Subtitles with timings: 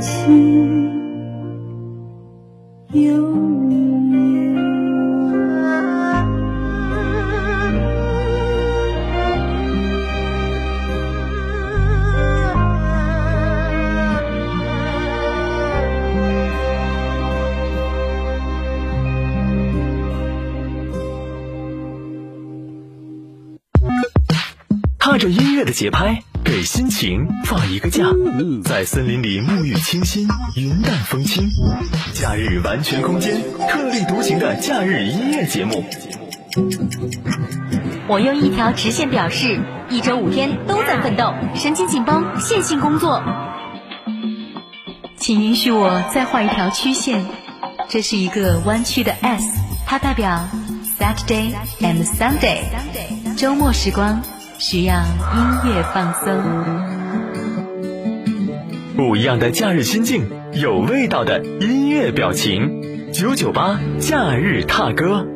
[0.00, 0.90] 情
[2.92, 4.56] 有年。
[24.98, 28.04] 踏着音乐的节拍，给心情放一个假，
[28.62, 31.50] 在森林里沐浴清新，云淡风轻。
[32.14, 35.84] 假日完全空间，特立独行的假日音乐节目。
[38.06, 39.60] 我用一条直线表示，
[39.90, 43.20] 一周五天都在奋斗，神经紧绷，线性工作。
[45.18, 47.26] 请允许我再画一条曲线，
[47.88, 49.44] 这是一个弯曲的 S，
[49.84, 50.48] 它代表
[50.96, 52.60] Saturday and Sunday，
[53.36, 54.22] 周末时光
[54.58, 55.04] 需要音
[55.64, 56.34] 乐放松。
[58.96, 63.12] 不一样的假日心境，有味道的音乐表情。
[63.12, 65.35] 九九八假日踏歌。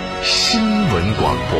[0.23, 1.59] 新闻广播。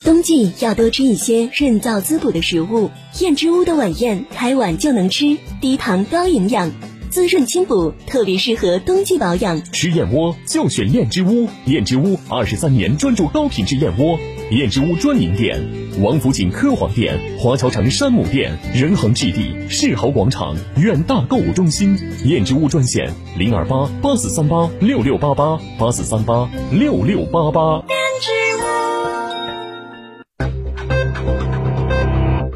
[0.00, 6.70] 冬季要多吃一些润燥滋补的食物，燕之屋的晚宴开碗就能吃，低糖高营养，
[7.10, 9.62] 滋润清补，特别适合冬季保养。
[9.72, 14.18] 吃燕窝就选燕之屋，燕之屋二十三年专注高品质燕窝。
[14.50, 15.60] 燕之屋专营店：
[16.00, 21.98] 王府井科华店、华侨城山姆店、仁恒置地、世豪广场、远大购物中心。
[22.24, 27.84] 燕之屋专线：零二八八四三八六六八八八四三八六六八八。
[27.88, 27.98] 燕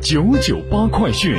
[0.01, 1.37] 之屋九九八快讯。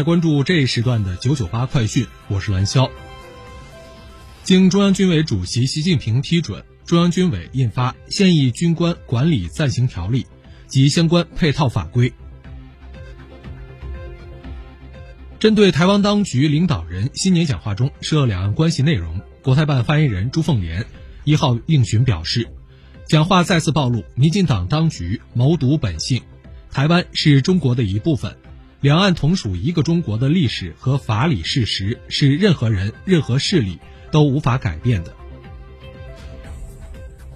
[0.00, 2.90] 来关注这一时段的九九八快讯，我是蓝霄。
[4.42, 10.22] 经中央军委主席习近平批准，中央军委印发《现役军官管理暂行条例》
[10.66, 12.10] 及相关配套法规。
[15.38, 20.86] 针对台湾当局领导人新年讲话中涉两岸关系内容，国台办发言人朱凤莲
[21.24, 22.48] 一号应询表示，
[23.06, 26.22] 讲话再次暴露民进党当局谋独本性，
[26.70, 28.34] 台湾是中国的一部分。
[28.80, 33.78] 两岸同属一个中国的历史和法理事实是任何人、任何势力
[34.10, 35.14] 都无法改变的。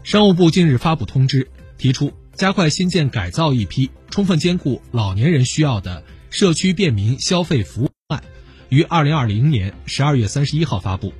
[0.02, 8.24] 商务部近日发布通知，提出加快新建改造一批充分兼顾老年人需要的社区便民消费服务方案，
[8.70, 11.12] 于二零二零年十二月三十一号发布。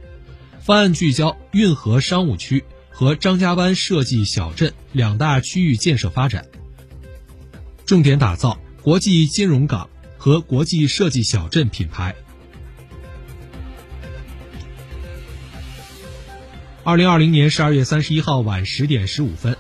[0.61, 6.47] 方案聚焦运河商务区和张家湾设计小镇两大区域建设发展，
[7.85, 9.91] 重点打造国际金融港。
[10.25, 12.15] 和国际设计小镇品牌。
[16.83, 19.55] 二零二零年十二月三十一号晚十点十五分，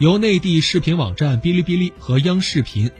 [0.00, 2.90] 由内地视频网站哔哩哔哩和央视频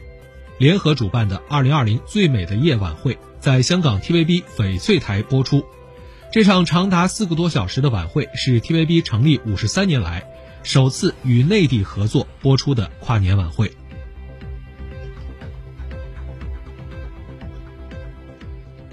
[0.59, 5.65] 联合主办的“二零二零最美的夜”晚会，在香港 TVB 翡翠台播出。
[6.31, 10.23] 这场长达四个多小时的晚会是 TVB 成立五十三年来
[10.63, 13.69] 首次与内地合作播出的跨年晚会。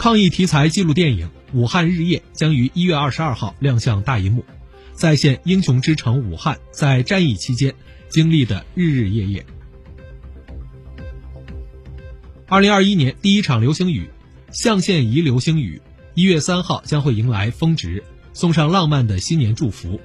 [0.06, 4.44] 抗疫题材纪录电影《武汉日夜》将于一月二十二号亮相大银幕，
[4.94, 7.74] 再现英雄之城武汉在战役期间
[8.08, 9.44] 经历的日日夜夜。
[12.46, 14.08] 二零二一年第一场流星雨——
[14.54, 15.82] 象限仪流星雨，
[16.14, 20.00] 一月三号将会迎来峰值，送上浪漫的新年祝福。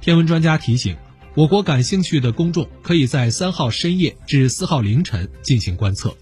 [0.00, 0.96] 天文专家提醒，
[1.34, 6.16] 我国感兴趣的公众可以在三号深夜至四号凌晨进行观测。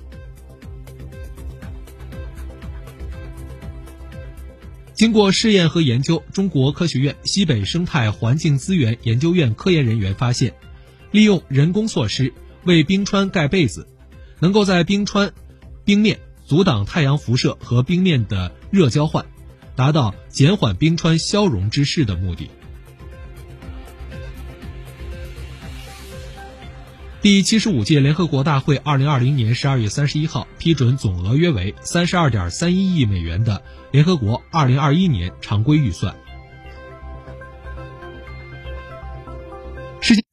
[5.01, 10.53] 经过试验和研究，中国科学院西北生态环境资源研究院科研人员发现，
[11.11, 13.89] 利用人工措施为冰川盖被子，
[14.41, 15.33] 能够在冰川
[15.87, 19.25] 冰面阻挡太阳辐射和冰面的热交换，
[19.75, 22.51] 达到减缓冰川消融之势的目的。
[27.23, 33.63] 第七十五届联合国大会二零二零年十二月三十一号批准总额约为三十二点三一亿美元的
[33.93, 36.17] 联合国二零二一年常规预算。
[40.01, 40.25] 世界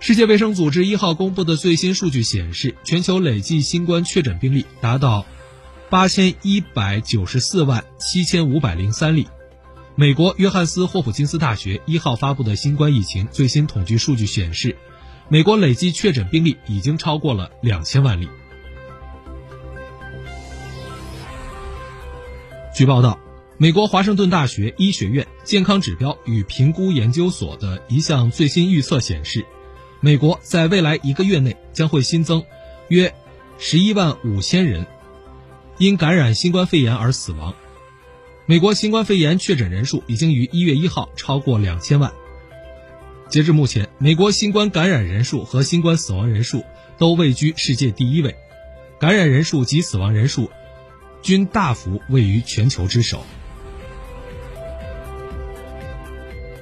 [0.00, 5.26] 世界卫生组织一号公布的最新数据显示，全球累计新冠确诊病例达到
[5.90, 9.28] 八千一百九十四万七千五百零三例。
[9.94, 14.74] 美国约翰斯霍普金斯大学一号发布的新冠疫情最新统计数据显示。
[15.32, 18.28] 美国累计确诊病例已经超过了两千万例。
[22.76, 23.18] 据报道，
[23.56, 29.46] 美国华盛顿大学医学院健康指标与评估研究所的一项最新预测显示，
[30.00, 32.44] 美国在未来一个月内将会新增
[32.88, 33.14] 约
[33.58, 34.86] 十一万五千人
[35.78, 37.54] 因感染新冠肺炎而死亡。
[38.44, 42.12] 美国新冠肺炎确诊人数已经于一月一号超过两千万。
[43.32, 46.66] 截至目前，美国新冠感染人数和新冠死亡人数
[46.98, 48.36] 都位居世界第一位，
[49.00, 50.50] 感染人数及死亡人数
[51.22, 53.24] 均大幅位于全球之首。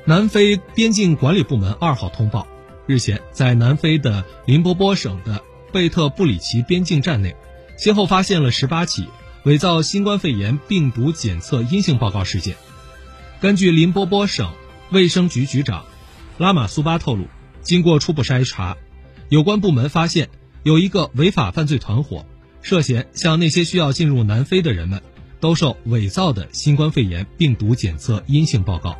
[0.04, 2.46] 南非边境管理部门二号通报，
[2.86, 7.34] 日前在南非的林波波省的贝特布里奇边境站内，
[7.76, 9.08] 先后发现了十八起
[9.42, 12.54] 伪造新冠肺炎病毒检测阴性报告事件。
[13.40, 14.52] 根据林波波省
[14.92, 15.84] 卫生局局长。
[16.40, 17.26] 拉马苏巴透露，
[17.60, 18.78] 经过初步筛查，
[19.28, 20.30] 有关部门发现
[20.62, 22.24] 有一个违法犯罪团伙
[22.62, 25.02] 涉嫌向那些需要进入南非的人们
[25.38, 28.96] 兜售伪造的新冠肺炎病毒检测阴性报告。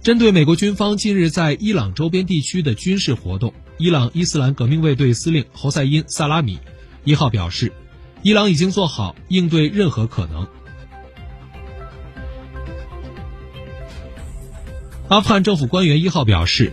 [0.00, 6.58] 针对美国军方近日在伊朗周边地区的军事活动，伊朗伊斯兰革命卫队司令侯赛因·萨拉米
[7.04, 7.70] 一号表示，
[8.22, 10.48] 伊朗已经做好应对任何可能。
[15.10, 16.72] 阿富汗政府官员一号表示，